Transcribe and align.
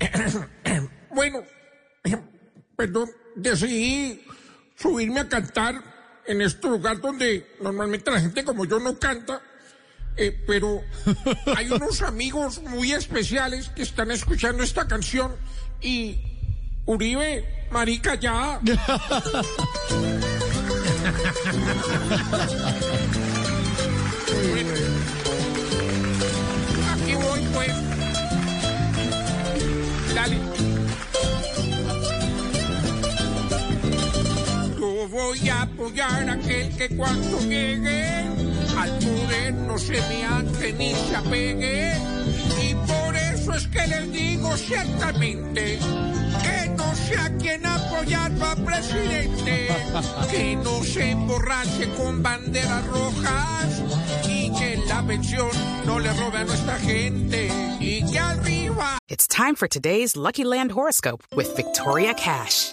bueno, 1.14 1.42
perdón, 2.76 3.10
decidí 3.34 4.22
subirme 4.76 5.20
a 5.20 5.28
cantar 5.28 5.82
en 6.26 6.42
este 6.42 6.68
lugar 6.68 7.00
donde 7.00 7.56
normalmente 7.60 8.10
la 8.10 8.20
gente 8.20 8.44
como 8.44 8.64
yo 8.64 8.78
no 8.78 8.98
canta, 8.98 9.40
eh, 10.16 10.42
pero 10.46 10.82
hay 11.56 11.70
unos 11.70 12.02
amigos 12.02 12.60
muy 12.62 12.92
especiales 12.92 13.70
que 13.70 13.82
están 13.82 14.10
escuchando 14.10 14.62
esta 14.62 14.86
canción 14.86 15.34
y 15.80 16.22
Uribe, 16.86 17.66
marica 17.70 18.14
ya. 18.14 18.60
voy 35.40 35.50
apoyar 35.50 36.28
a 36.28 36.32
aquel 36.32 36.74
que 36.76 36.88
cuando 36.96 37.38
llegue 37.40 38.04
al 38.76 38.90
poder 38.98 39.54
no 39.54 39.78
se 39.78 40.00
me 40.08 40.24
ante 40.24 40.72
ni 40.72 40.94
se 40.94 41.16
apegue. 41.16 41.92
Y 42.62 42.74
por 42.74 43.16
eso 43.16 43.54
es 43.54 43.66
que 43.68 43.86
les 43.86 44.12
digo 44.12 44.56
ciertamente 44.56 45.78
que 46.42 46.68
no 46.70 46.94
sea 46.94 47.28
quien 47.36 47.38
quién 47.48 47.66
apoyar 47.66 48.30
para 48.32 48.56
presidente, 48.56 49.68
que 50.30 50.56
no 50.56 50.84
se 50.84 51.10
emborrache 51.12 51.88
con 51.96 52.22
banderas 52.22 52.86
rojas 52.86 53.82
y 54.28 54.52
que 54.58 54.78
la 54.86 55.02
pensión 55.06 55.48
no 55.86 55.98
le 55.98 56.12
robe 56.12 56.38
a 56.38 56.44
nuestra 56.44 56.78
gente 56.78 57.48
y 57.80 58.04
que 58.10 58.18
arriba. 58.18 58.98
It's 59.08 59.26
time 59.26 59.54
for 59.54 59.68
today's 59.68 60.14
Lucky 60.16 60.44
Land 60.44 60.72
horoscope 60.72 61.22
with 61.34 61.56
Victoria 61.56 62.12
Cash. 62.14 62.72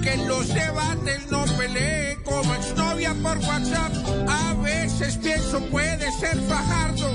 que 0.00 0.12
en 0.14 0.28
los 0.28 0.48
debates 0.48 1.30
no 1.30 1.44
peleé 1.56 2.16
como 2.24 2.54
exnovia 2.54 3.14
por 3.22 3.38
WhatsApp. 3.38 3.92
A 4.28 4.54
veces 4.62 5.16
pienso 5.16 5.60
puede 5.70 6.10
ser 6.12 6.36
fajardo, 6.42 7.10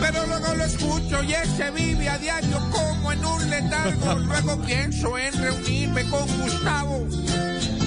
pero 0.00 0.26
luego 0.26 0.54
lo 0.54 0.64
escucho 0.64 1.22
y 1.24 1.32
ese 1.34 1.70
vive 1.72 2.08
a 2.08 2.18
diario 2.18 2.58
como 2.70 3.12
en 3.12 3.24
un 3.24 3.50
letargo. 3.50 4.14
Luego 4.20 4.56
pienso 4.62 5.18
en 5.18 5.32
reunirme 5.38 6.04
con 6.10 6.26
Gustavo, 6.40 7.06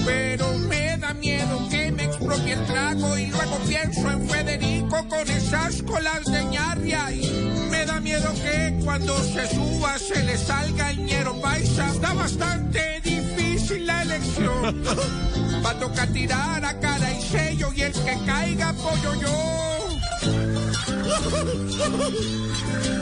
pero 0.04 0.52
me 0.68 0.96
da 0.98 1.14
miedo 1.14 1.68
que 1.70 1.92
me 1.92 2.04
expropie 2.04 2.52
el 2.54 2.64
trago 2.66 3.18
y 3.18 3.26
luego 3.26 3.58
pienso 3.68 4.10
en 4.10 4.28
Federico 4.28 5.06
con 5.08 5.28
esas 5.30 5.82
colas 5.82 6.24
de 6.24 6.44
ñarria 6.44 7.10
y 7.12 7.61
da 7.86 7.98
miedo 8.00 8.28
que 8.34 8.84
cuando 8.84 9.16
se 9.24 9.46
suba 9.48 9.98
se 9.98 10.22
le 10.22 10.36
salga 10.36 10.90
el 10.90 11.04
ñero 11.04 11.34
paisa. 11.40 11.88
Está 11.88 12.14
bastante 12.14 13.00
difícil 13.02 13.86
la 13.86 14.02
elección. 14.02 14.82
Va 15.64 15.70
a 15.70 15.74
tocar 15.74 16.08
tirar 16.08 16.64
a 16.64 16.78
cara 16.80 17.10
y 17.12 17.22
sello 17.22 17.72
y 17.74 17.82
el 17.82 17.92
que 17.92 18.16
caiga 18.26 18.72
pollo 18.74 19.14
yo. 19.20 19.88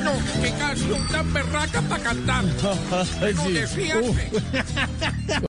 No, 0.04 0.12
qué 0.42 0.50
canción 0.58 1.08
tan 1.08 1.32
berraca 1.32 1.82
para 1.82 2.02
cantar. 2.02 2.44
No, 5.28 5.46